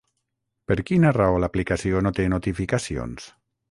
Per 0.71 0.77
quina 0.91 1.13
raó 1.19 1.37
l’aplicació 1.43 2.05
no 2.09 2.17
té 2.21 2.29
notificacions? 2.37 3.35